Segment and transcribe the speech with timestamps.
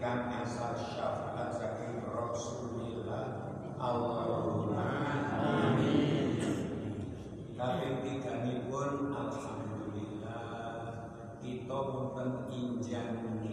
[0.00, 4.80] memberikan asal syafaat saking Rasulullah Allahumma
[5.44, 6.40] amin.
[7.52, 11.04] Kabeh pun alhamdulillah.
[11.44, 13.44] Kita pun injang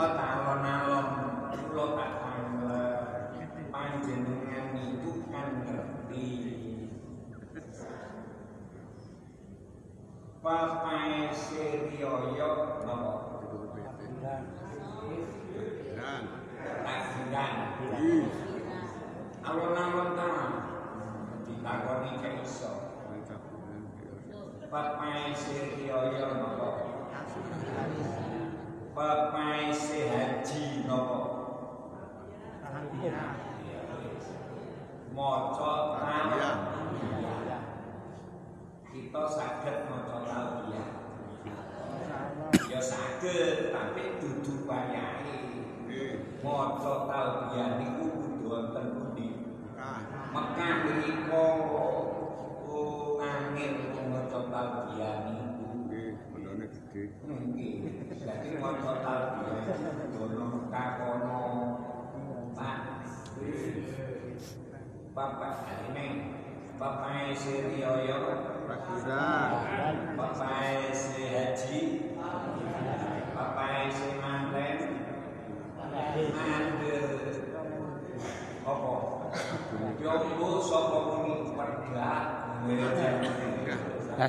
[0.00, 0.39] مطعم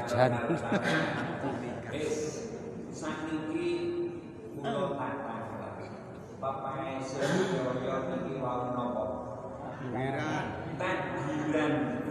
[0.01, 0.33] Ajan.
[1.94, 2.50] Wis
[2.89, 3.69] sakniki
[4.57, 5.77] kula tatah
[6.42, 9.06] Bapak Sirioyo niki wau napa?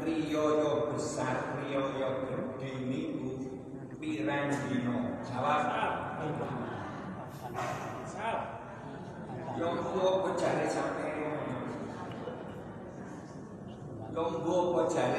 [0.06, 3.58] Riyoyo besar riyoyo gede niku
[3.98, 5.66] pirang dino jawab.
[9.58, 10.70] Yonggo pejare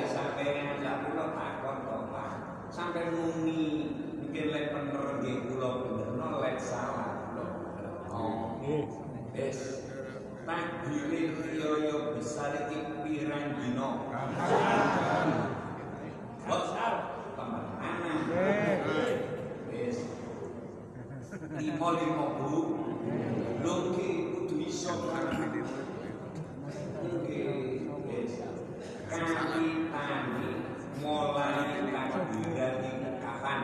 [0.07, 1.50] sampean ya kula takon
[2.71, 7.45] sampe muni mungkin lek bener nggih kula bener no lek salah kula
[8.15, 8.56] oh
[9.35, 9.91] wis
[10.47, 14.07] takbire riyoyo besar iki pirang dino
[16.41, 16.73] Bos,
[17.38, 18.25] teman-teman.
[19.69, 19.97] Wis.
[21.62, 22.59] Lima lima bu,
[23.62, 25.29] lungki kudu iso kan.
[26.97, 28.33] Nggih, wis.
[29.06, 29.31] Kami
[29.94, 30.61] tani
[31.01, 32.06] mulai
[33.18, 33.62] kapan?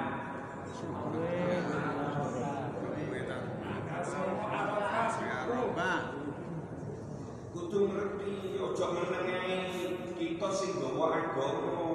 [5.38, 6.00] Arafah.
[7.54, 11.90] Kudu ngerti ojo menengahi kita sing gawa agama.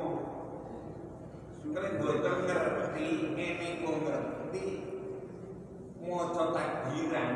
[1.62, 4.66] Kalian boten ngerti, ngene kok ngerti.
[6.02, 7.30] Maca takbiran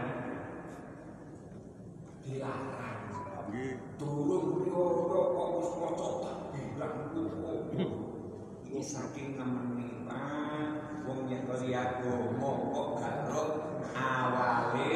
[2.26, 3.00] dilarang.
[3.46, 3.78] Nggih.
[3.96, 6.45] Durung riyo kok wis maca
[6.92, 7.60] kok.
[8.66, 13.50] Iki saking nemeni Pak, wong nyekeli agama kok garuk
[13.94, 14.90] awale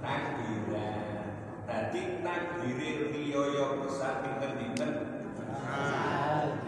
[0.00, 1.26] takbiran.
[1.66, 4.92] Dadi takbire riyo besar pinten-pinten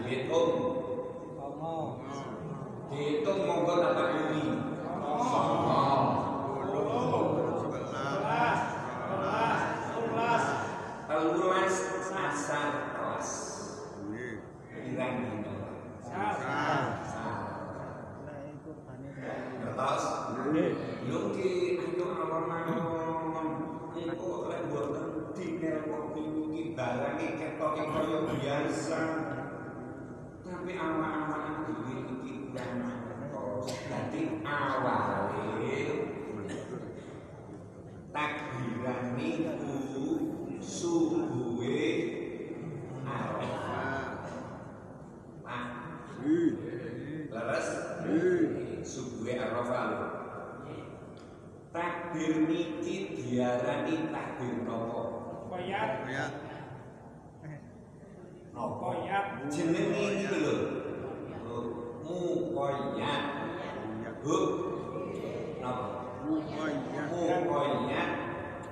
[0.03, 0.51] dihitung.
[2.89, 3.75] Dihitung monggo.
[5.19, 5.98] Songo.
[38.09, 39.75] Takbiran niku
[40.61, 41.85] subuhe
[43.05, 44.25] Arafah.
[45.45, 45.65] Pak,
[47.29, 47.67] leres?
[48.85, 49.81] Subuhe Arafah.
[49.89, 50.07] lho.
[51.69, 55.01] Takbir niki diarani takbir napa?
[58.53, 58.89] Napa?
[59.53, 60.55] Jenenge iki lho.
[62.01, 63.23] Mukoyat.
[64.25, 64.37] Bu.
[65.61, 65.98] Napa?
[66.29, 67.09] Mukoyat.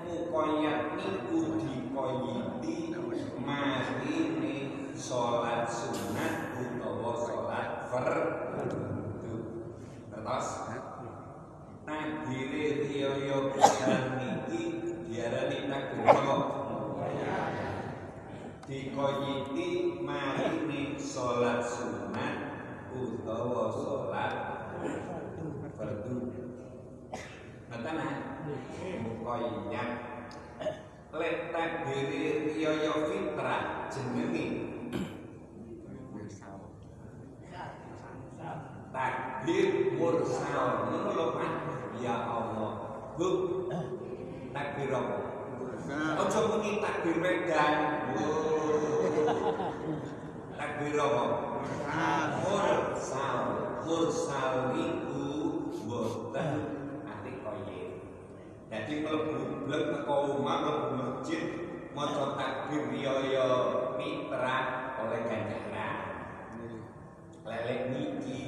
[0.05, 2.93] Mukoyat niku dikoyiti
[3.41, 8.77] marine salat sunat utawa salat fardu.
[10.13, 10.47] Terus
[11.81, 14.61] takbire riyo pisan niki
[15.09, 16.13] diarani takbir
[18.69, 22.37] dikoyiti marine salat sunat
[22.93, 24.35] utawa salat
[25.73, 26.26] fardu.
[27.77, 28.17] Ngoten ah.
[29.05, 29.89] Mukoyat.
[31.13, 34.45] Lek takbire riyo fitrah jenenge
[38.89, 40.89] takbir mursal.
[40.89, 41.53] Ngono lho Pak.
[42.01, 42.73] Ya Allah.
[43.13, 43.29] Bu.
[44.57, 45.17] Takbir apa?
[46.17, 47.73] Ojo muni takbir wedan.
[50.57, 51.23] Takbir apa?
[52.41, 53.37] Mursal.
[53.85, 54.73] Mursal.
[58.67, 61.43] Sing mlebu blek teko omah mlebu masjid
[61.95, 63.47] maca takbir riyaya
[63.95, 64.57] mitra
[64.99, 65.99] oleh ganjaran.
[67.47, 68.43] Lelek niki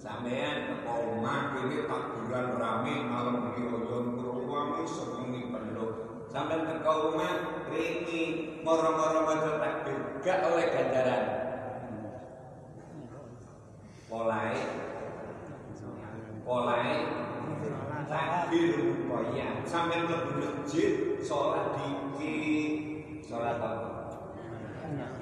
[0.00, 5.90] sampean teko omah kene takbiran rame malam riyaya ngruwangi sewengi penuh.
[6.32, 8.22] Sampean teko omah ringi
[8.64, 11.24] moro-moro maca takbir gak oleh ganjaran.
[14.08, 14.56] Polai
[16.44, 16.92] polai
[18.02, 18.74] takbir
[19.06, 23.70] koya sampai mlebu masjid sholat dikit sholat apa?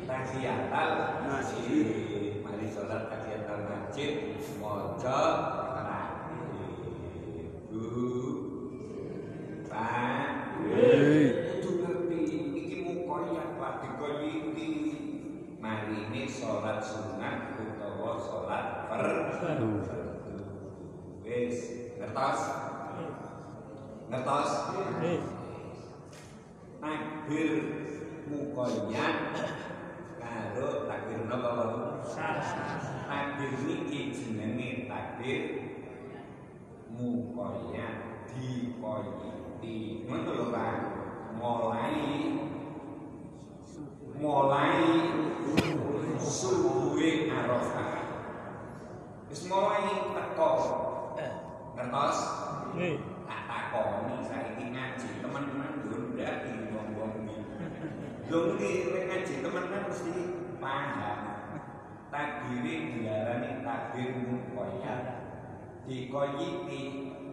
[0.09, 0.93] Tahiyatul
[1.29, 1.87] masjid.
[2.41, 4.13] Mari sholat tahiyatul masjid.
[4.57, 5.21] Maca
[11.63, 12.19] Kudu ngerti
[12.55, 14.71] iki mukoyah Pak dikoyiti
[15.59, 19.83] mari ini sholat sunat utawa sholat fardu
[21.23, 22.41] wis ngertos
[24.11, 24.51] ngertos
[26.83, 27.51] takbir
[28.27, 29.15] mukoyah
[30.19, 31.51] karo takbir napa
[33.07, 35.43] takbir niki jenenge takbir
[36.91, 40.09] mukoyah dikoyiti.
[40.09, 40.77] Ngono lho Pak.
[41.37, 41.99] Mulai.
[44.23, 44.83] Mulai
[46.21, 47.93] subuhe Arafah.
[49.27, 50.92] Wis mulai teko.
[51.83, 52.19] Ngertos?
[53.27, 57.43] Tak takoni saiki ngaji teman-teman yo ndak wong-wong iki.
[58.31, 60.15] Lho iki nek ngaji teman-teman mesti
[60.63, 61.21] paham.
[62.07, 65.27] Takbire diarani takbir mukoyah.
[65.83, 66.83] Dikoyiti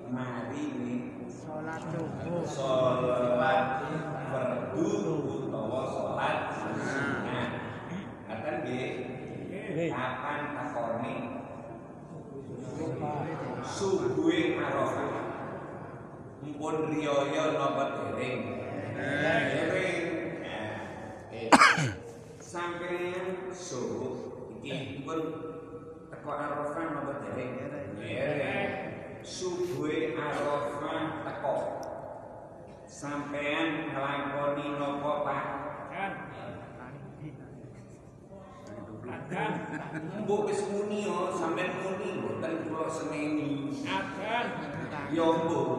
[0.10, 2.42] mari nih Sholat subuh.
[2.42, 3.86] sholat
[4.34, 4.90] fardu
[5.30, 7.50] utawa sholat sunat.
[8.26, 8.90] Ngaten nggih.
[9.94, 11.29] Kapan takone
[13.64, 15.12] subuhe Arafah.
[16.40, 18.40] Mumpun riyaya napa dereng?
[18.96, 20.04] Dereng.
[21.30, 21.48] Eh,
[22.40, 24.16] Sampeyan subuh
[24.64, 25.22] iki pun
[26.10, 27.52] teko Arafah napa dereng?
[28.00, 28.72] Dereng.
[29.24, 31.56] Subuhe Arafah teko.
[32.90, 35.69] Sampeyan nglakoni napa Pak?
[40.24, 43.74] Mbok wis muni yo, sampeyan muni mboten kula seneni.
[45.14, 45.70] Yo mbok,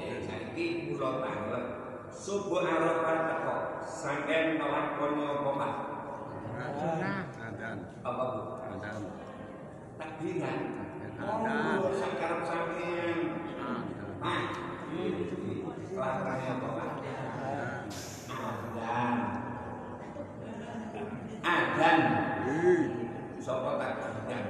[0.00, 1.66] eh saiki kula tanglep.
[2.08, 3.56] Subuh Arafah teko.
[3.84, 5.74] Sampeyan nglakoni apa Pak?
[7.38, 7.76] Adan.
[8.04, 8.40] Apa Bu?
[8.60, 8.96] Adan.
[9.98, 10.60] Takbiran.
[11.18, 11.78] Adan.
[11.82, 13.18] Oh, sakarep sampeyan.
[13.58, 14.10] Adan.
[14.22, 14.42] Ah,
[15.88, 16.90] Kelakuannya apa Pak?
[21.42, 22.00] Adan.
[22.46, 22.78] Hei.
[23.42, 24.18] Sopo takbiran?
[24.28, 24.44] Adan.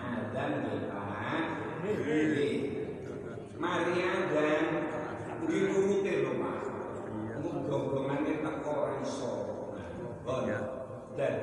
[0.00, 1.46] Adan nggih Pak.
[1.84, 2.56] Nggih.
[3.60, 4.64] Mari adan.
[5.44, 6.58] Nggih nurute lho Pak.
[7.44, 9.32] Muga-mugane teko ora iso.
[10.24, 10.60] Oh ya.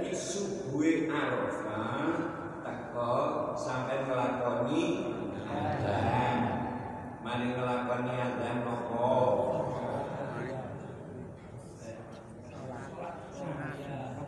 [0.02, 2.26] Dadi subuhe Arafah
[2.66, 3.14] teko
[3.54, 5.14] sampai nglakoni
[5.46, 6.38] adan.
[7.22, 9.14] Mari nglakoni adan nopo?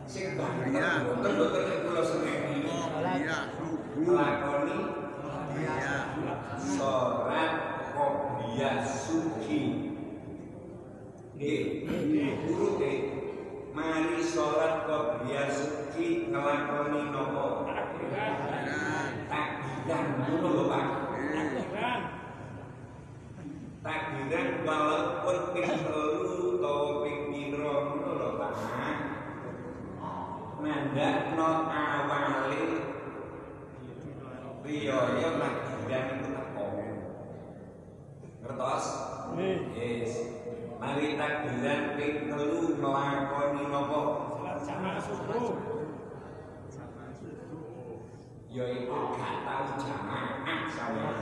[0.06, 2.70] Sing banget mboten-mboten nek kula seneni.
[3.18, 3.98] Iya, subuh.
[3.98, 4.78] Nglakoni
[5.58, 5.96] Iya.
[6.62, 7.52] sholat
[7.98, 9.90] qobliyah suci.
[11.34, 11.90] Nggih,
[12.46, 12.92] urute
[13.74, 17.66] mari sholat qobliyah suci nglakoni napa?
[18.14, 18.70] Adan.
[19.26, 20.86] Takbiran ngono lho Pak.
[23.82, 28.54] Takbiran walaupun ping telu utawa ping pira ngono lho Pak.
[30.62, 32.62] Nandakno awale
[34.62, 36.64] riyaya takbiran iku teko.
[38.44, 38.86] Ngertos?
[39.74, 40.12] Yes.
[40.78, 44.00] Mari takbiran ping telu nglakoni napa?
[48.54, 51.18] Yaitu gak tau jamaah sampeyan.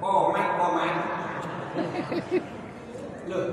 [0.00, 0.94] Komat komat.
[3.28, 3.44] Loh,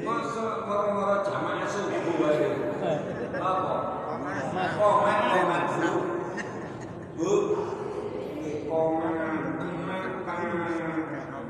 [0.00, 2.48] masa moro-moro jamaah subuh wae.
[3.36, 3.76] Apa?
[4.80, 5.90] Komat komat bu.
[7.20, 7.32] Bu.
[8.64, 9.44] Komat
[10.24, 11.01] makan.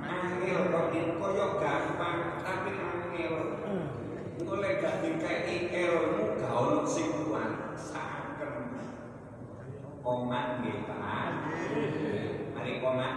[0.03, 3.35] Angel kok koyo gampang tapi angel.
[4.39, 7.79] Engko lek gak dikeki ilmu gak ono sing kuat.
[7.79, 8.75] Saken.
[10.03, 11.31] Komat nggih, Pak.
[12.59, 13.15] Mari komat.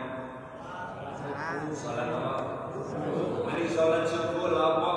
[1.73, 2.71] Salat apa?
[3.43, 4.91] Mari salat subuh apa?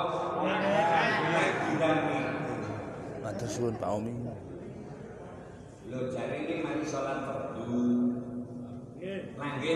[3.19, 4.13] Matur suwun Pak Omi.
[5.89, 7.98] Lho jare iki mari salat fardu.
[9.09, 9.73] Nangge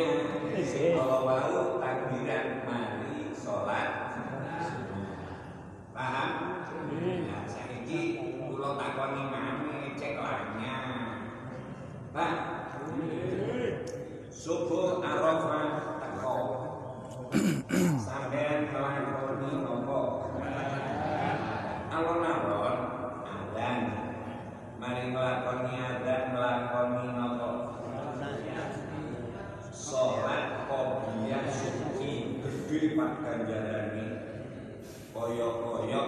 [0.93, 4.13] kalau wau takbiran mari sholat
[5.89, 6.31] paham?
[6.93, 8.01] Nah, saiki
[8.37, 10.77] kula takoni maneh cek lanya.
[12.13, 12.33] Pak.
[14.29, 16.37] Subuh Arafah teko.
[17.97, 20.01] Sampeyan nglakoni napa?
[21.89, 22.77] Alon-alon
[23.25, 23.77] adzan.
[24.77, 27.62] Mari nglakoni adzan nglakoni napa?
[29.93, 34.05] Salat qobliyah suci gedhe pak ganjarane.
[35.13, 36.01] Kaya-kaya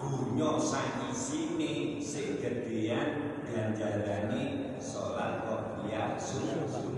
[0.00, 6.88] dunya sakisine sing gedhean ganjarane salat qobliyah suci.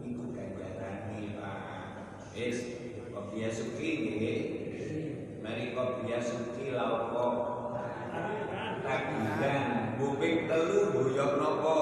[0.00, 1.60] Iku ganjarane Pak.
[2.32, 2.58] Wis
[3.12, 4.40] qobliyah suci nggih.
[5.44, 7.26] Mari qobliyah suci la opo?
[8.80, 11.78] Takbiran, buping telu boyok napa?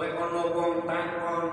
[0.00, 1.44] Lek ana wong takon,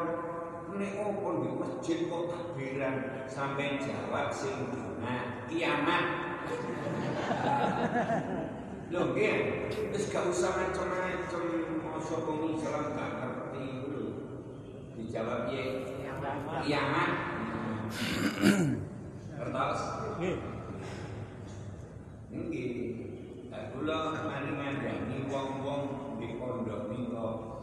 [0.78, 4.70] nek opo di masjid kok takbiran sampai jawab sing
[5.02, 6.06] nah kiamat.
[8.88, 11.44] Lho nggih, wis gak usah macam-macam
[11.82, 14.04] masa wong Islam gak ngerti lho.
[14.96, 15.66] Dijawab piye?
[16.64, 17.12] Kiamat.
[19.34, 19.80] Kertas?
[22.32, 22.78] Nggih.
[23.50, 25.84] Tak kula mari ngandani wong-wong
[26.22, 27.57] di pondok nika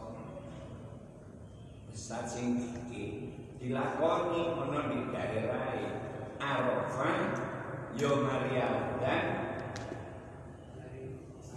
[2.05, 5.73] besar sing iki dilakoni ana di daerah
[6.37, 7.33] Arafah
[7.97, 9.25] yo mari adzan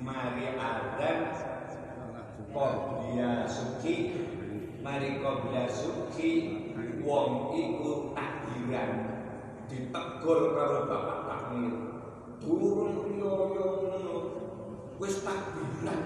[0.01, 1.19] mari adzan
[2.49, 4.25] Qobliya suci.
[4.81, 6.31] Mari qobliya suci
[7.05, 9.21] Wong iku takbiran
[9.69, 11.77] Ditegur karo bapak takmir.
[12.41, 13.69] Turun ngono
[14.97, 16.01] Wis takbiran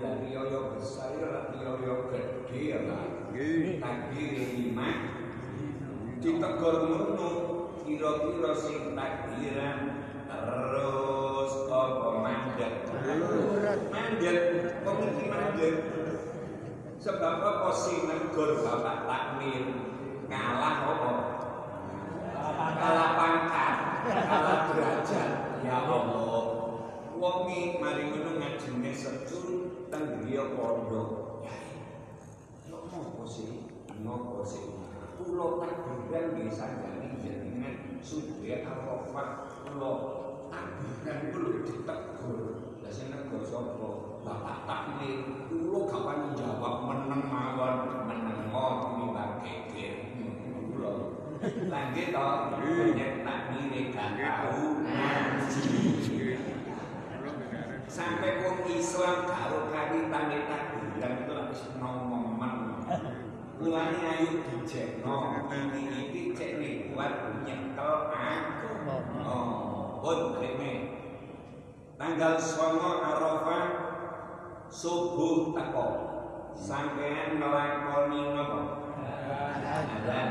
[0.00, 1.14] Lah riyoyo besar
[1.54, 2.78] riyoyo gede ya
[3.30, 3.78] Nggih.
[3.78, 4.90] Takbir lima.
[6.20, 7.30] Ditegur ngono
[7.86, 9.78] Kira-kira sing takbiran
[10.30, 12.74] Terus apa mandek?
[13.90, 14.38] Mandek,
[14.86, 15.74] kok iki mandek?
[17.02, 19.64] Sebab apa sih negur bapak takmir?
[20.30, 21.12] Kalah apa?
[22.78, 25.30] Kalah pangkat, kalah derajat.
[25.66, 26.44] Ya Allah.
[27.20, 29.49] Wongi mari ngono ngajine secun
[29.90, 33.66] teng griya pondok Ya ngopo sih?
[34.06, 34.62] Ngopo sih?
[35.18, 39.28] Kulo takbiran nggih sanjane jenengan sudah Arafah
[39.66, 39.92] kulo
[40.48, 42.40] takbiran kulo ditegur.
[42.80, 43.90] Lah sing negur sapa?
[44.22, 45.50] Bapak takmir.
[45.50, 47.74] Kulo gak wani jawab meneng mawon,
[48.06, 49.94] meneng Pak Geger.
[50.70, 50.94] Kulo.
[51.68, 56.19] Lah nggih to, banyak takmire gak tau ngaji.
[57.90, 62.86] Sampai wong Islam karo kawitane takbiran itu lagi nomomen.
[63.58, 68.70] Mulane ayo dijekno ini iki cek nih buat nyekel aku.
[69.26, 70.72] Oh, pun reme.
[71.98, 72.78] Tanggal 9
[73.10, 73.66] Arafah
[74.70, 75.88] subuh teko.
[76.54, 78.62] Sampean nglakoni napa?
[79.66, 80.30] Adzan.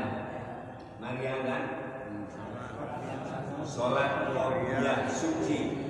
[0.96, 1.64] Mari adzan.
[3.68, 5.89] Salat qobliyah suci.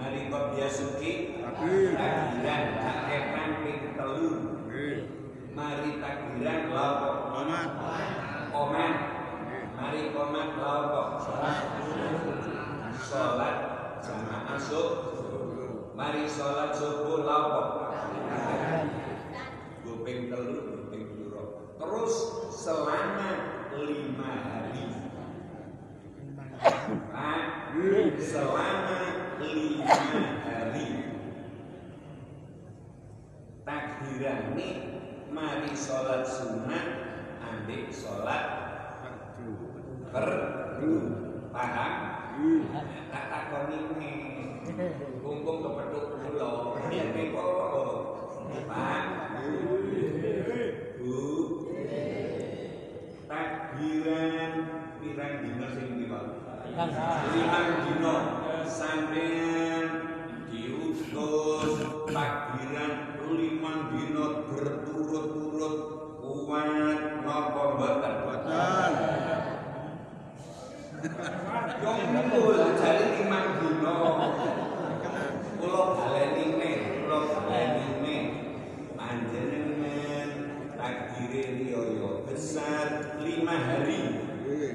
[0.00, 1.36] Mari qobliyah suci.
[1.44, 1.92] Takbir.
[1.92, 4.30] Takbiran kakepan ping telu.
[5.52, 7.68] Mari takbiran lawa Selamat.
[8.48, 8.94] Komat.
[9.76, 11.20] Mari komat lawa
[13.00, 13.56] Sholat
[14.04, 17.92] jamaah subuh Mari sholat subuh lawa
[19.84, 22.14] Guping telu, guping duro Terus
[22.52, 23.30] selama
[23.72, 24.99] lima hari
[26.60, 27.72] Pak,
[28.20, 29.00] selama
[29.40, 29.96] lima
[30.44, 30.88] hari
[33.64, 34.68] takbirane
[35.32, 36.86] mari sholat sunat
[37.40, 38.44] ambil sholat
[40.12, 40.94] fardu
[41.48, 41.92] paham
[43.08, 44.12] tak takoni ini
[45.24, 47.48] kumpul kepeduk pulau ini kok
[48.68, 49.04] pak
[51.00, 51.16] bu
[53.24, 54.52] takbiran
[55.00, 56.24] pirang dina sing piwak
[56.70, 58.16] limang dino
[58.62, 59.86] sampean
[60.46, 62.94] diutus takbiran
[63.30, 65.76] limang dino berturut-turut
[66.22, 68.92] kuat napa mboten Boten.
[71.80, 71.92] Yo
[72.30, 73.96] mul jare limang dino
[75.60, 78.22] kula baleni nih kula baleni nih
[78.96, 80.28] panjenengan
[80.76, 84.00] takbire riyo besar lima hari
[84.40, 84.72] Nggih.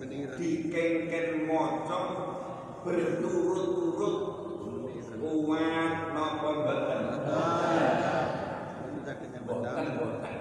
[0.00, 0.36] Pengiran.
[0.36, 2.02] dikengken maca
[2.84, 4.16] berturut-turut
[5.20, 7.00] kuat napa mboten
[9.04, 9.96] Sakitnya boten benar.
[10.00, 10.36] boten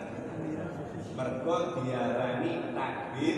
[1.14, 3.38] mergo diarani takbir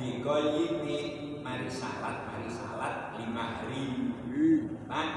[0.00, 0.96] Mukoya digoyiti
[1.44, 4.16] mari salat mari salat lima hari.
[4.88, 5.08] Pak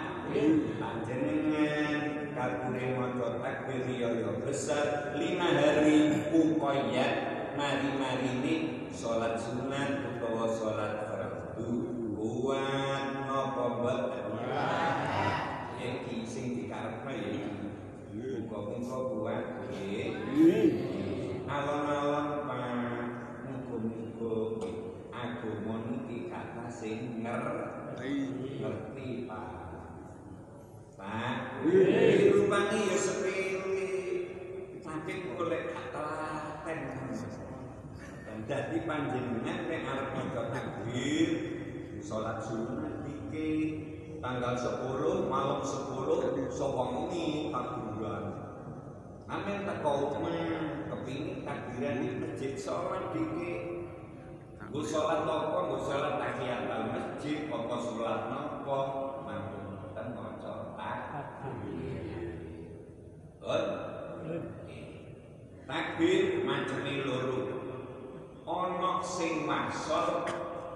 [0.75, 5.15] panjenengan kabure maca takbir ya ya besar.
[5.15, 7.07] Lima hari mukoya
[7.55, 8.55] mari-mari ini
[8.91, 11.71] sholat sunat utawa sholat fardu.
[12.19, 14.35] Kuat napa mboten
[15.79, 17.31] iki sing dikarepno ya.
[17.31, 19.43] Iki muga-muga kuat.
[19.71, 20.91] Nggih.
[21.47, 22.42] Alon-alon
[25.43, 28.15] agama niki kata sing ngerti
[28.63, 29.51] ngerti Pak.
[30.95, 31.35] Pak.
[32.31, 33.91] Rupane ya sepele
[34.79, 36.79] tapi oleh telaten
[38.23, 41.29] dan dadi panjenengan nek arep maca takbir
[41.99, 43.51] salat sunat iki.
[44.23, 48.25] Tanggal 10 malam 10 sapa wengi takbiran
[49.27, 53.52] Amin teko kepingin takbiran di masjid salat iki
[54.73, 58.79] Gue sholat apa, gue tahiyat al masjid, apa sholat nopo,
[59.21, 62.01] manggung dan maca takbir.
[63.37, 63.63] Betul?
[65.69, 67.39] Takbir macamnya loro.
[68.49, 70.25] Ono sing wasol,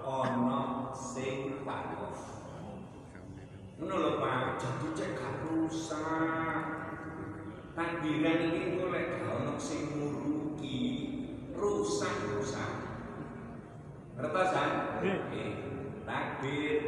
[0.06, 2.22] ono sing wakaf.
[3.82, 6.62] Ngono lho Pak, jadi cek gak rusak.
[7.74, 10.86] Takbiran ini golek gak ono sing nguruki,
[11.50, 12.87] rusak-rusak.
[14.18, 14.98] Ngertosan?
[14.98, 15.50] Nggih.
[16.02, 16.78] Takbir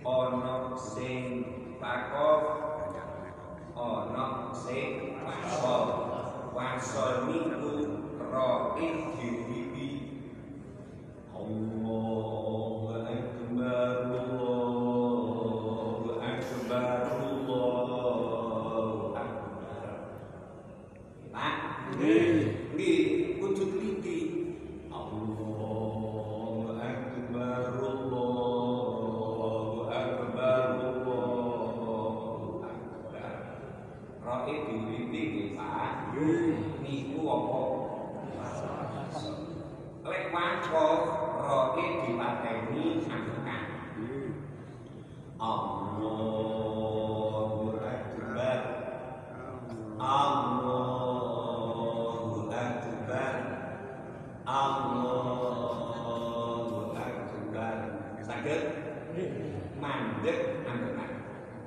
[0.00, 1.44] ono sing
[1.76, 2.40] wakaf,
[3.76, 5.84] ono sing wasol.
[6.56, 9.90] Wasol niku ro'in diwiwi
[11.36, 12.37] Allahu
[60.64, 61.10] angkat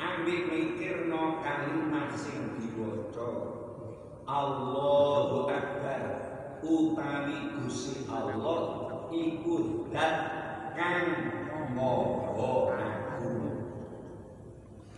[0.01, 3.30] Ambil mikirno kalimat sing diwaca.
[4.25, 6.01] Allahu Akbar.
[6.62, 10.15] Utawi Gusti Allah iku dat
[10.77, 11.10] kang
[11.73, 13.65] maha agung.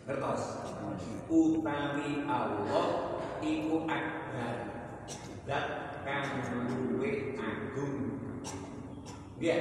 [0.04, 0.44] Ngertos
[1.32, 2.88] utawi Allah
[3.40, 4.56] iku akbar.
[5.48, 5.68] Dat
[6.04, 7.96] kang luwih agung.
[9.40, 9.60] Nggih?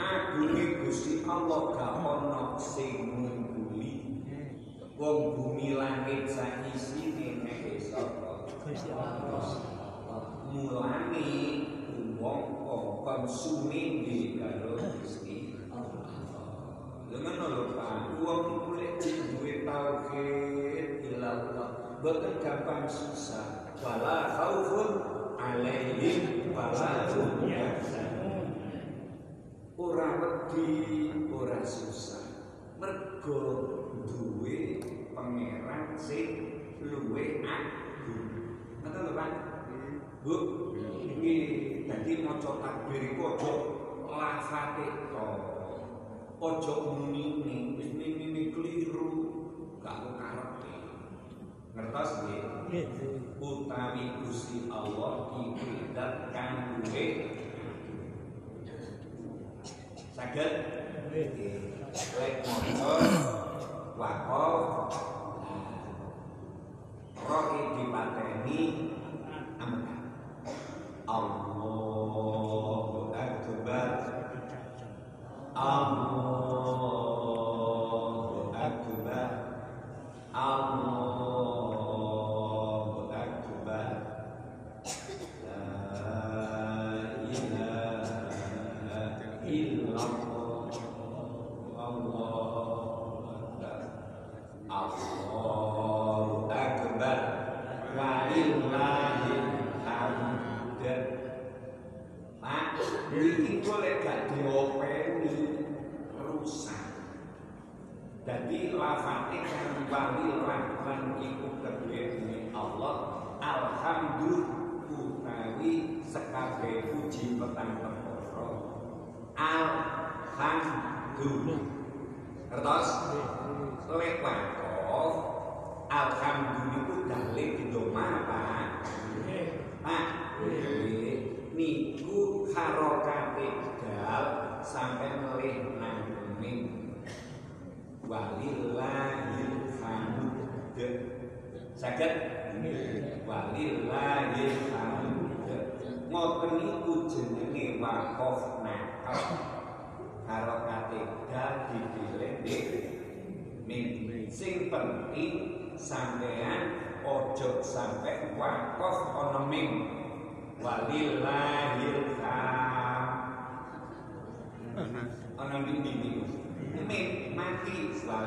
[0.00, 3.39] Agunge Gusti Allah gak ana sing
[5.00, 9.64] wong bumi langit saisine nek sapa Gusti Allah.
[10.52, 11.32] mulane
[12.20, 16.04] wong kongkon suminggi karo Gusti Allah.
[17.08, 23.72] Lengan lho Pak, wong iku lek duwe tauhid ilallah, boten gampang susah.
[23.80, 24.90] Wala khaufun
[25.40, 28.52] alaihim wala hum yahzanun.
[29.80, 32.52] Ora wedi, ora susah.
[32.76, 34.80] Mergo duwe
[35.12, 36.28] pangeran sing
[36.80, 38.28] luwih agung.
[38.80, 39.32] Ngoten lho Pak.
[40.20, 40.36] Bu,
[41.00, 41.34] ini
[41.88, 43.52] jadi maca takbir iku aja
[44.04, 45.28] lafate to.
[46.40, 47.24] Aja muni
[47.76, 49.08] wis mini keliru,
[49.80, 50.72] gak karepe.
[51.72, 52.42] Ngertos nggih?
[52.68, 52.86] Nggih.
[53.40, 57.04] Utawi Gusti Allah iku dat kang duwe
[60.12, 60.52] saged
[61.10, 61.80] Nggih.
[61.90, 63.49] lek maca
[64.00, 64.96] wakaf
[67.28, 67.44] roh
[67.76, 68.60] dipateni
[69.60, 69.96] amka
[71.04, 71.59] Allahu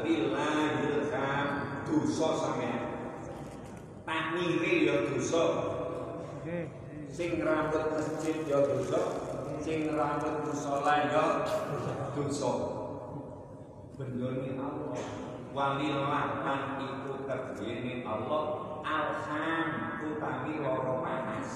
[0.03, 2.83] mati walillahil hamd dosa sampean.
[4.03, 5.43] Tak ngire ya dosa.
[7.07, 9.01] Sing rambut masjid ya dosa.
[9.63, 11.25] Sing rambut musola ya
[12.11, 12.51] dosa.
[13.95, 14.99] Bendone Allah.
[15.55, 16.25] Walillah
[16.83, 18.43] itu terdiri Allah.
[18.83, 19.67] Alham
[20.03, 21.51] utawi loro panas.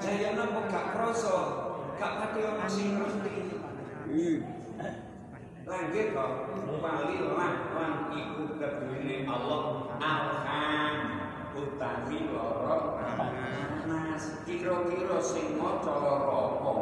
[0.00, 1.36] Jaya nopo gak kroso,
[2.00, 2.40] gak pati
[2.72, 3.36] sing ngerti.
[5.70, 6.30] Lanjut kok,
[6.82, 9.86] walillah lan iku kedune Allah
[11.54, 14.42] utawi loro panas.
[14.42, 16.72] Kira-kira sing maca loro apa?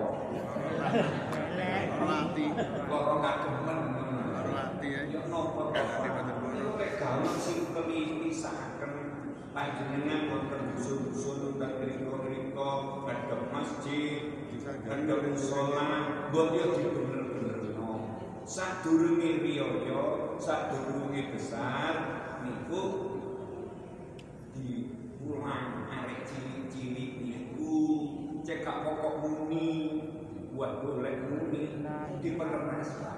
[2.01, 2.45] Mati.
[2.89, 3.81] Loro gak gemen.
[4.57, 5.01] Mati ya.
[5.13, 5.85] Ya nopo to?
[7.37, 8.93] Sing kelitisaken
[9.53, 12.71] panjenengan wonten dusun-dusun dan riko-riko
[13.05, 14.33] kadang masjid
[14.65, 15.89] kadang musola
[16.29, 17.18] mbok yo dibener-benerno
[18.49, 21.95] sadurunge riyaya sadurunge besar
[22.41, 22.83] niku
[24.57, 27.77] diulang arek cilik-cilik niku
[28.41, 29.69] cekak pokok muni
[30.57, 31.77] buat golek muni
[32.25, 33.17] dipenernas Pak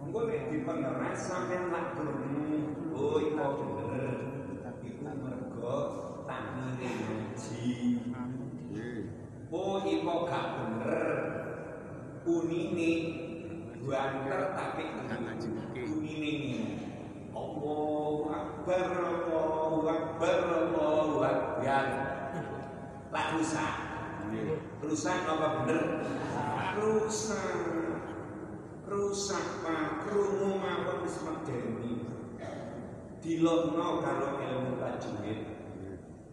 [0.00, 3.44] Engko nek dipenernas sampean lak gelem oh iku
[3.76, 4.16] bener.
[4.80, 5.78] Iku mergo
[6.24, 7.68] takmire ngaji
[9.48, 11.08] Oh, iku gak bener.
[12.24, 13.27] Unine
[13.88, 14.84] banter tapi
[15.80, 16.56] unine ini.
[17.32, 21.86] Allahu Akbar, Allahu Akbar, Allahu Akbar.
[23.08, 23.74] Lah rusak.
[24.84, 26.04] Rusak apa bener?
[26.76, 27.56] Rusak.
[28.88, 32.04] Rusak Pak, krungu mawon wis medeni.
[33.20, 35.40] Dilokno kalau ilmu tajwid.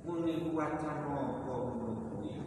[0.06, 2.38] Muni wacana apa ngono kuwi?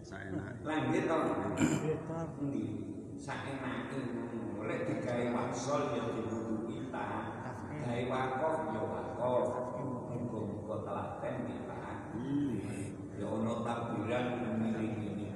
[0.00, 0.62] Saenak.
[0.62, 1.18] Lanjut to.
[1.58, 2.89] Endi?
[3.20, 4.64] Saenake ngono.
[4.64, 7.08] Lek digawe wasol ya dibutuh kita.
[7.68, 9.48] Gawe wakof ya wakof.
[10.08, 11.80] Muga-muga telaten kita.
[13.20, 15.28] Ya ono takbiran miring ini.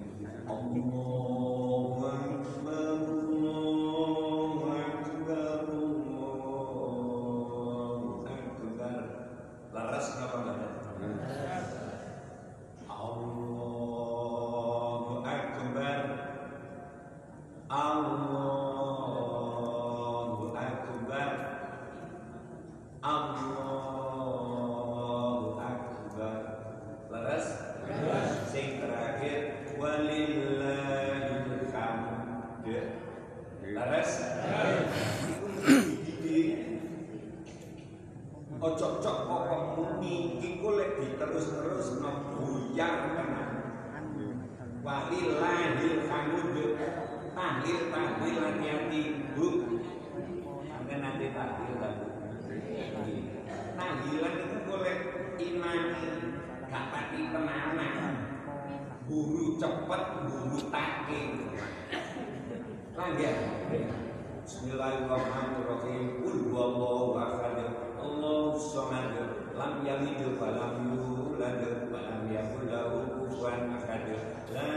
[64.75, 66.19] Bismillahirrahmanirrahim.
[66.19, 67.63] Qul huwallahu ahad.
[67.95, 69.07] Allahu samad.
[69.55, 71.63] Lam yalid wa lam yulad
[71.95, 74.03] wa lam yakul lahu kufuwan ahad.
[74.51, 74.75] La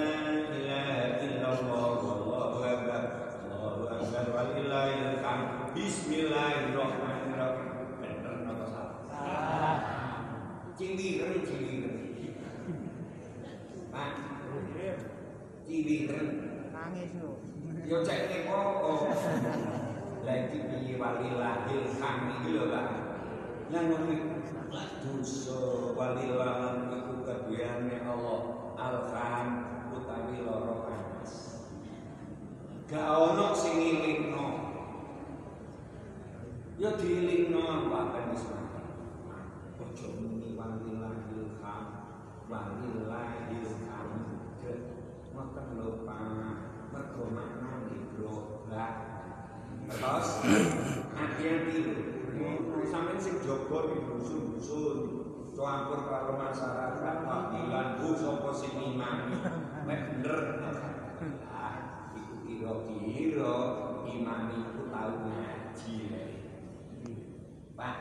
[0.54, 3.04] ilaha illallah wallahu akbar.
[3.50, 5.74] Allahu akbar walillahil hamd.
[5.74, 7.98] Bismillahirrahmanirrahim.
[7.98, 9.02] Bener napa salah?
[13.90, 14.14] Pak.
[16.70, 17.42] Nangis lho.
[17.90, 19.87] Yo cek ning kok.
[20.28, 22.88] Lah iki piye walillahil hamd iki lho, Pak.
[23.72, 24.14] Yang ngono
[25.00, 25.60] dosa
[25.96, 28.40] walillah iku kaduweane Allah.
[28.76, 29.48] Alham
[29.96, 31.64] utawi loro panas.
[32.92, 34.48] Gak ono sing ngilingno.
[36.76, 38.68] Yo diilingno Pak Ben wis mati.
[39.78, 41.86] ojo muni walillahil ham
[42.52, 44.10] walillahil ham
[45.32, 46.22] ngoten lho Pak
[46.92, 49.27] mergo maknane global
[49.88, 50.28] terus
[51.16, 51.76] hati-hati.
[52.38, 54.98] Lho sampeyan sing jaga di dusun-dusun
[55.58, 59.42] campur karo masyarakat wakilan bu sapa sing imami
[59.90, 60.62] nek bener.
[61.50, 63.58] Ah iku kira-kira
[64.06, 65.98] imami iku tau ngaji
[67.74, 67.98] Pak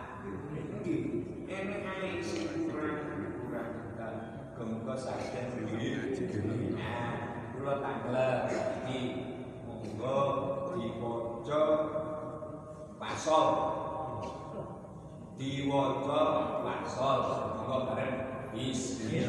[0.84, 1.00] nggih
[1.48, 4.08] enek ae sing kurang kurang kita
[4.52, 5.48] kemuka saja.
[6.76, 7.12] Nah,
[7.56, 8.52] kula tanglet
[8.84, 9.00] iki
[9.64, 10.20] monggo
[11.46, 11.62] diwaca
[12.98, 13.46] pasol
[15.38, 16.20] diwaca
[16.66, 17.18] pasol
[17.54, 18.18] monggo bareng.
[18.50, 19.25] Bismillahirrahmanirrahim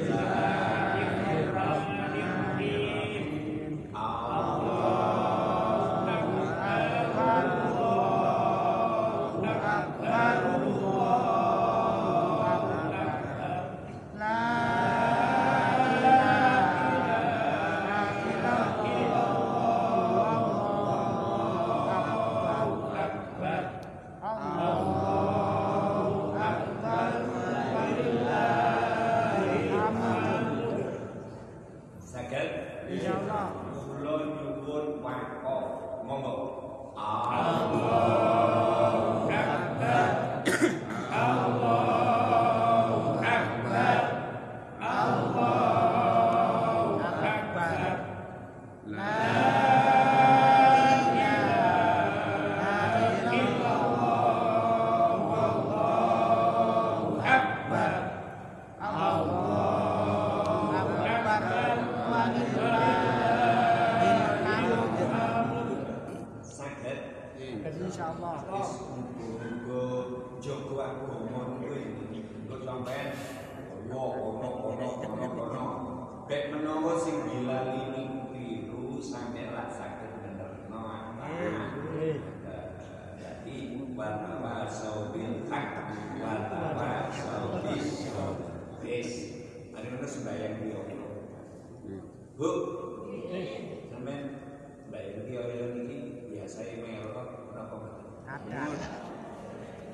[97.68, 97.90] berapa
[98.28, 98.64] Ada.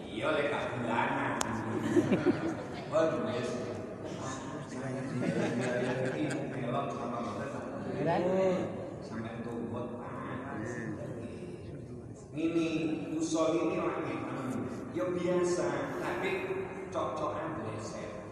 [0.03, 1.41] Iya lek bulanan.
[2.93, 3.49] Oh, yes.
[9.03, 9.87] Sampai tumbut
[12.33, 12.69] Ini
[13.13, 14.49] usul ini memang
[14.97, 15.69] ya biasa,
[16.01, 16.31] tapi
[16.89, 18.25] cocok bleset.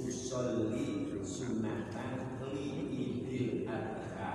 [0.00, 4.32] Usolli sunatan li idil adha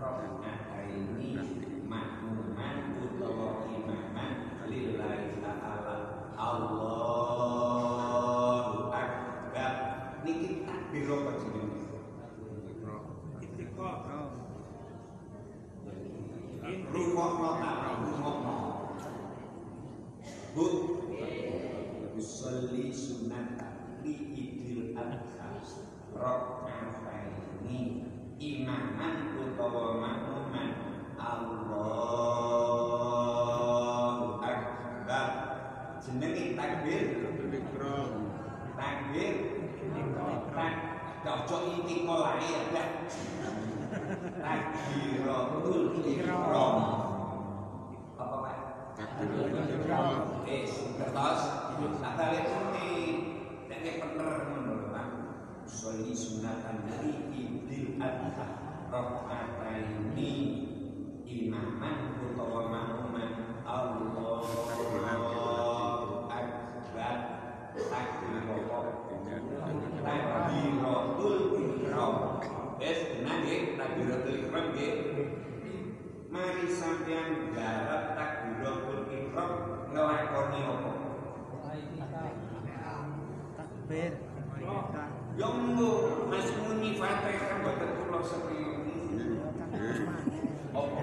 [0.00, 1.57] Rokataini makmuman
[6.48, 7.68] Allahu
[8.88, 9.72] Akbar
[10.24, 11.84] Niki takbir apa jenenge?
[16.88, 18.56] Rungokno tak rungokno
[20.56, 20.66] Bu
[22.16, 25.60] Usolli sunatan li idil adha
[26.16, 28.08] Rokataini
[28.40, 30.72] imaman utawa makmuman
[31.20, 32.17] Allahu
[41.48, 42.60] cocok inti mulai ya
[44.36, 46.76] takbiratul ihram
[48.20, 48.56] apa Pak?
[50.44, 50.68] Eh,
[51.00, 51.40] kertas,
[52.04, 52.92] tak balik ini,
[53.64, 53.96] bener
[54.92, 55.08] Pak.
[55.64, 58.44] Soli sunatan dari idil adha
[58.92, 60.32] Rokataini
[61.24, 64.52] imaman utawa makmuman Allahu
[66.28, 67.16] Akbar.
[67.72, 68.68] Takbiratul
[70.28, 72.16] takbiratul ihram
[72.78, 74.94] wes tenang nggih takbiratul ihram nggih
[76.30, 79.50] mari sampeyan garap takbiratul ihram
[79.90, 80.92] ngelakoni apa
[83.58, 84.12] Takbir.
[85.38, 85.90] Yo mbo
[86.28, 89.98] Mas muni Fatihah boten kula serius.
[90.76, 91.00] Apa?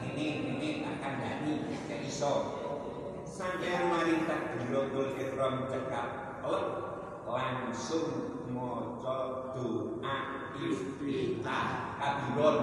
[0.00, 0.26] Ini
[0.56, 1.14] ini akan
[1.86, 2.34] ke iso.
[3.28, 6.66] Sampai mari takbiratul ihram cekap out
[7.30, 8.06] langsung
[8.50, 10.16] maca doa
[10.58, 11.66] iftitah
[12.02, 12.56] kabirun.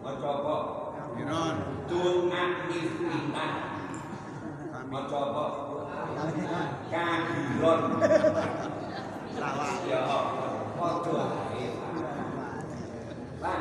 [0.00, 0.56] Maca apa?
[1.84, 2.42] Doa
[2.72, 3.52] iftitah.
[4.88, 5.44] Maca apa?
[6.88, 7.80] Kabirun.
[9.34, 9.70] Salah.
[9.84, 11.66] Ya, ae.
[13.44, 13.60] Pak,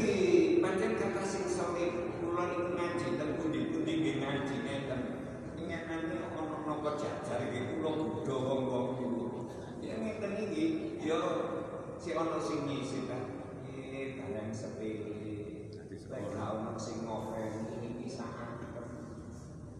[0.00, 0.16] iki
[0.64, 3.39] pancen kata sing sampe kula niku
[6.80, 8.88] kok jajar iki kula godho wong-wong.
[9.84, 11.20] Ya ngeten iki ya
[12.00, 13.44] si ana sing ngisi kan.
[13.68, 14.90] Eh dalan sepi,
[16.10, 18.34] Lek gak ono sing ngofeni iki sak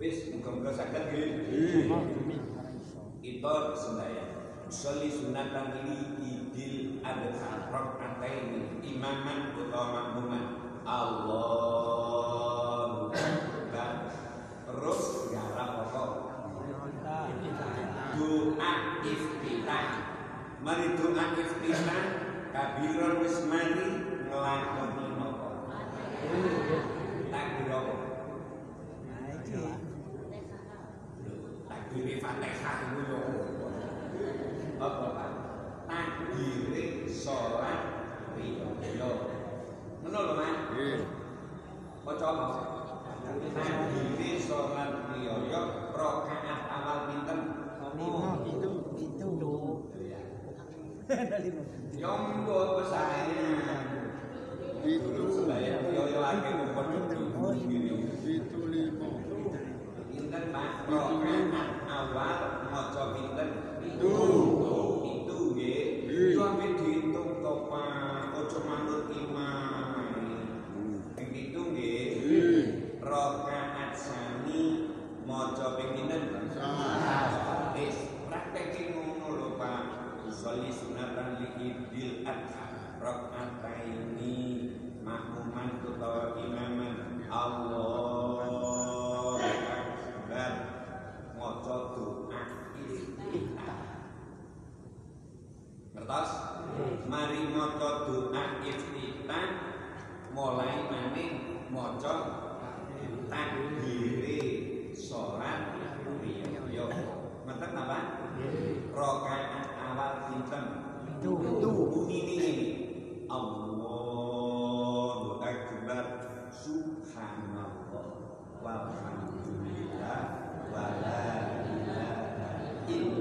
[0.01, 1.29] Wis muga-muga saged nggih.
[1.53, 1.99] Iya.
[3.21, 4.25] Kita sendaya.
[4.71, 10.45] Sholli sunatan li idil adha raka'atain imaman utawa makmuman.
[10.89, 12.01] Allah.
[14.71, 15.30] Terus
[18.17, 18.73] doa
[19.05, 19.87] iftitah.
[20.61, 22.30] Mari doa iftitah.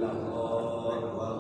[0.02, 1.39] i love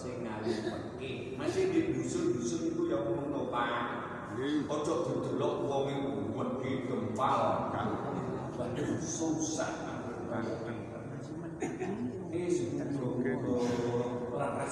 [0.00, 1.36] sing ngali peki.
[1.36, 3.64] Masih di dusun-dusun itu yang ngomong topa.
[4.72, 7.88] Ojo dudulok wong e iku wedi gempal kan.
[8.56, 9.98] Banyu susah kan.
[12.32, 14.32] Eh, sing tak rokok.
[14.32, 14.64] Ora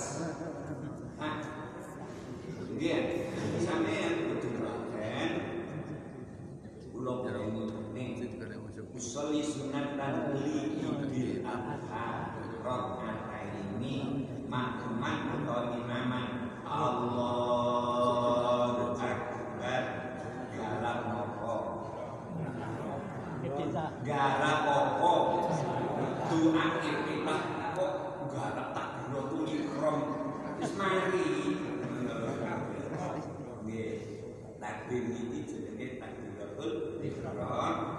[34.88, 37.36] takdir niki jenenge takdirul ikram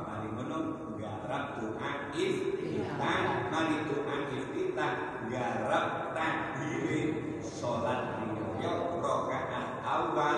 [0.10, 0.58] mari ngono
[0.98, 4.94] garap doa iftitah mari doa iftitah
[5.30, 5.86] garap
[6.18, 8.74] takdir salat riyo
[9.06, 10.38] rakaat awal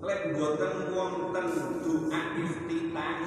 [0.00, 1.46] lek boten wonten
[1.84, 3.20] doa iftitah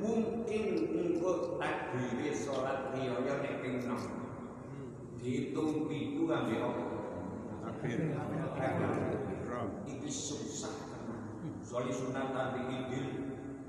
[0.00, 6.84] mungkin engko takdire salat riyo nek ping 6 dihitung itu ambek apa
[9.86, 10.94] itu susah
[11.64, 13.06] soalnya sunatan di idil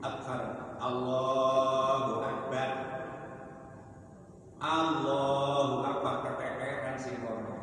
[0.04, 2.70] akbar Allahu Akbar
[4.62, 7.56] Allahu Akbar keteteran si kono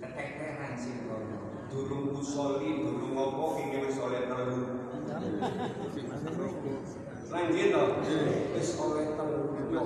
[0.00, 4.60] keteteran si kono durung usoli durung ngopo ini wis oleh telu
[7.26, 7.88] lanjut toh
[8.54, 9.82] wis oleh telu yo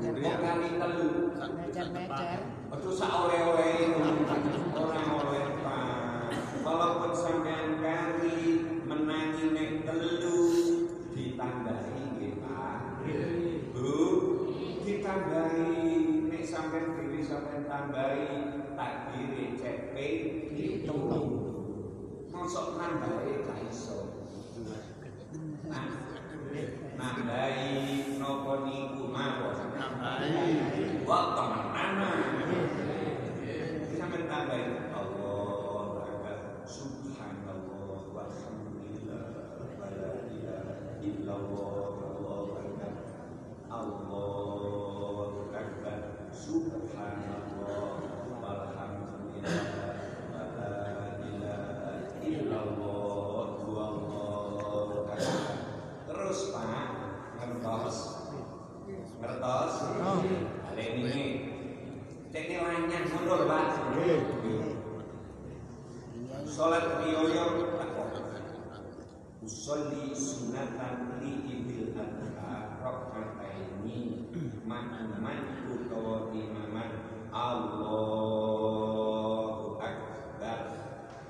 [0.00, 2.40] Telu Mecer-mecer.
[2.72, 3.92] Itu sak oleh-oleh
[4.72, 6.32] orang oleh pak.
[6.64, 10.40] Walaupun sampean kali menangi nek telu
[11.12, 13.04] ditambahi nggih Pak.
[13.76, 13.98] Bu,
[14.82, 15.80] ditambahi
[16.32, 18.28] nek sampean dhewe sampean tambahi
[18.72, 19.46] takdire
[19.92, 20.22] ping
[20.52, 21.00] pitu.
[22.32, 24.28] Mosok nambahi gak iso.
[25.68, 25.88] Nah,
[26.96, 29.71] nambahi napa niku mawon.
[30.02, 31.70] Wa temenan.
[33.94, 39.24] Sampai tambahin Allah Akbar Subhanallah Walhamdulillah
[39.78, 41.70] Wa la ilaha illallah
[42.02, 42.94] Allahu Akbar
[43.70, 45.98] Allahu Akbar
[46.34, 48.02] Subhanallah
[48.42, 49.62] Walhamdulillah
[50.34, 50.74] Wa la
[51.30, 55.22] ilaha illallah Wallahu Akbar
[56.10, 56.90] Terus Pak
[57.38, 57.98] Ngertos
[59.22, 59.74] Ngertos
[60.72, 61.52] Ada ini
[62.32, 63.92] Cek ini lanyan mundur Pak
[66.48, 67.44] Sholat riyoyo
[69.44, 72.88] Usolli sunatan li idil adha
[73.62, 74.26] Rokataini
[74.66, 76.90] Ma'aman utawa imaman
[77.30, 78.58] Allahu
[79.78, 80.60] Akbar.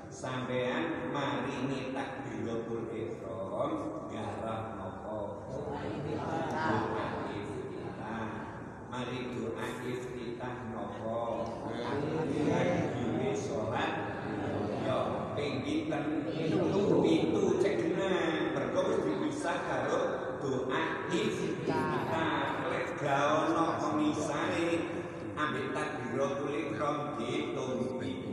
[0.09, 3.73] Sampean marini takbiratul ihram
[4.09, 4.77] garap
[5.53, 5.81] Doa
[7.33, 8.29] iftitah
[8.93, 13.91] Mari doa iftitah nopo Akhirnya sholat
[14.83, 14.99] Yo,
[15.33, 18.11] ping pinten itu cek kena
[18.53, 19.99] mergo wis dipisah karo
[20.43, 24.65] doa iftitah lek gaono pemisane
[25.39, 28.32] ambek takbiratul ihram diitung pitu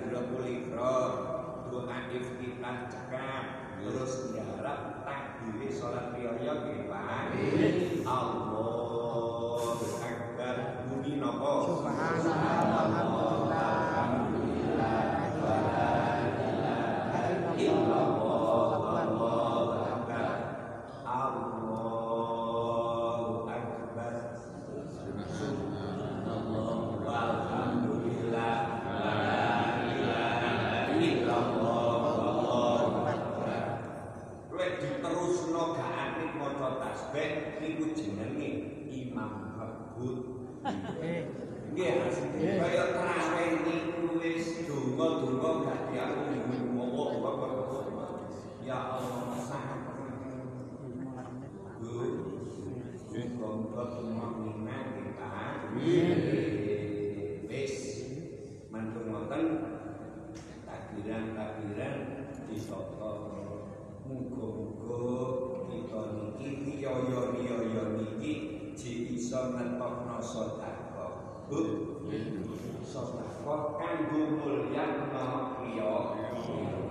[0.11, 1.11] takbiratul ihram
[1.71, 3.43] doa iftitah cekap.
[3.81, 7.31] Terus diharap takbir salat riyaya nggih Pak
[8.03, 10.83] Allahu Akbar.
[10.91, 13.30] Muni napa Allahu
[41.71, 41.91] Nggih.
[42.59, 43.40] Kaya traweh
[71.51, 72.07] Gub
[72.79, 76.07] Sosnakwa Kan gumul yang mau ya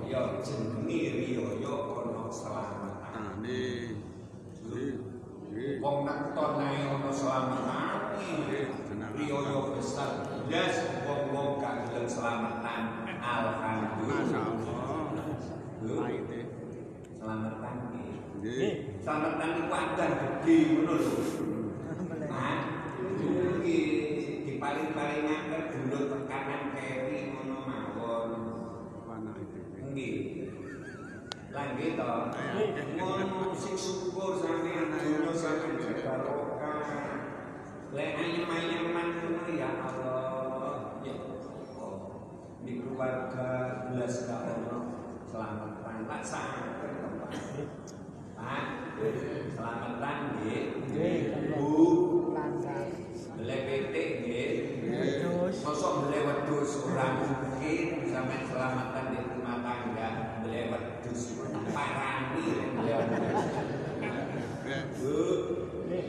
[0.04, 3.08] Rio jengi Rio Yo kono selamat.
[3.08, 4.04] Amin.
[5.80, 7.64] Wong nak tonai ono selamat.
[8.20, 8.68] Amin.
[9.16, 10.28] Rio yo besar.
[10.52, 14.28] Yes Wong wong kan gelem selamat Alhamdulillah
[17.16, 17.54] Selamat
[18.40, 18.72] Nggih.
[19.00, 21.16] Selamatan iku Selamat pagi ngono lho.
[21.16, 24.19] Selamat pagi
[24.60, 28.30] paling-palingan tergulut tekanan keri ngono mawon.
[29.90, 30.16] Nggih.
[31.50, 32.12] Lan nggih to.
[33.00, 36.76] Ngono sing syukur sampean dunya sampean barokah.
[37.96, 41.00] Lek ayem-ayeman ngono ya Allah.
[41.08, 41.16] Ya.
[42.60, 43.48] Di keluarga
[43.88, 44.78] belas kaono
[45.24, 47.32] selamatan lak santen Pak.
[49.56, 51.48] Selamatan nggih.
[51.48, 51.72] Bu
[52.36, 52.84] lancar
[55.80, 60.08] dosa melewat dosa orang mungkin sampai selamatkan di rumah tangga
[60.44, 62.44] melewat dosa parani
[62.76, 63.64] melewat dosa
[65.00, 65.16] bu
[65.88, 66.00] ini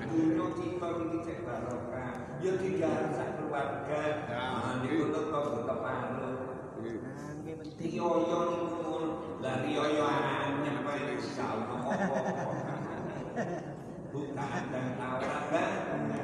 [0.00, 2.40] dunia kita ini cek barokah.
[2.40, 4.00] Ya tiga rasa keluarga.
[4.24, 4.40] Ya.
[4.64, 5.84] Ah, Kau paru ah, lah
[14.24, 16.23] apa dan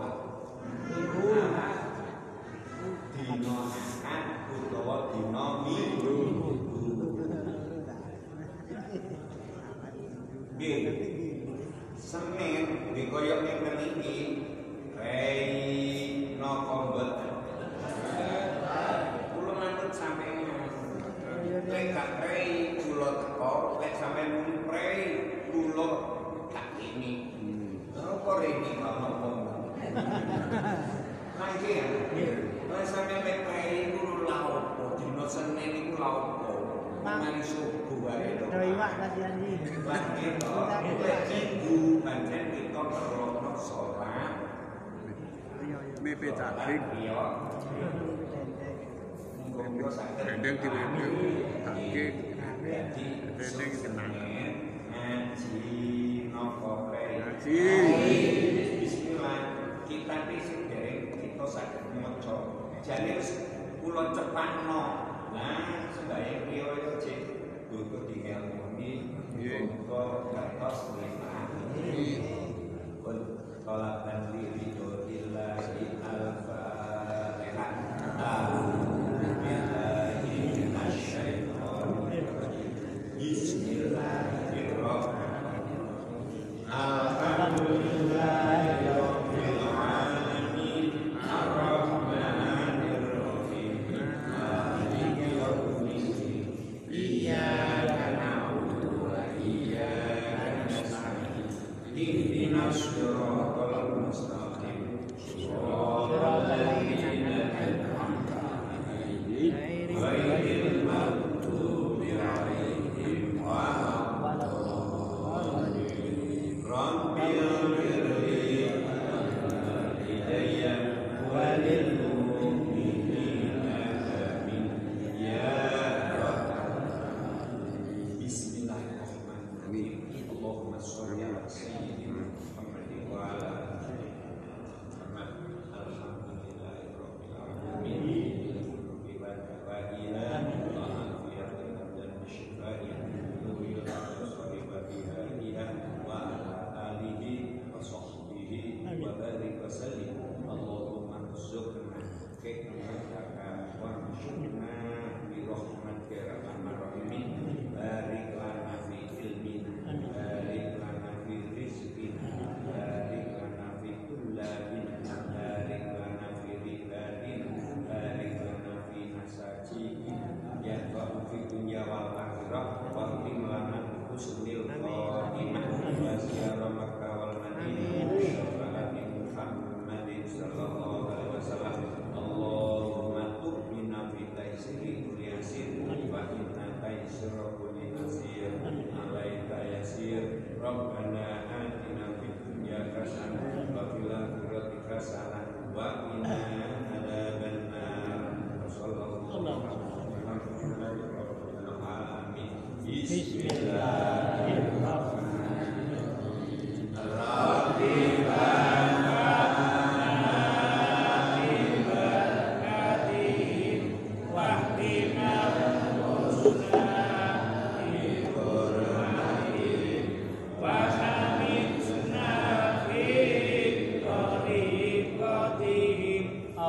[0.00, 0.14] Pak?
[3.14, 6.29] Dina Ahad utawa dina Minggu.
[10.60, 10.92] Nggih.
[11.96, 14.16] Senin nggih kaya ngene iki.
[14.92, 17.32] Rei napa mboten?
[19.32, 20.68] Kula manut sampeyan.
[21.64, 25.00] Lek gak rei kula teko, lek sampeyan muni rei
[25.48, 25.88] kula
[26.52, 27.32] tak ini.
[27.96, 29.28] Apa rei kok napa?
[31.40, 31.88] Nangke ya?
[32.68, 35.00] Lek sampeyan lek rei kula laopo?
[35.00, 36.52] Dina Senin iku laopo?
[37.40, 37.79] Subuh
[38.50, 39.52] terima kasih Andi.
[46.00, 46.82] Mepe cacing.
[50.24, 51.06] Dendeng di mepe.
[52.70, 53.12] Cacing.
[53.36, 54.40] Dendeng di mepe.
[57.20, 57.62] Haji.
[59.90, 62.42] Kita pisik dari kita saged mocok.
[62.78, 63.18] Jadi,
[63.82, 64.82] kulon cepat no.
[65.34, 67.39] Nah, sebaiknya kita cek.
[67.70, 68.50] Buku tinggal
[73.70, 74.74] Salatan li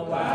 [0.09, 0.30] wow.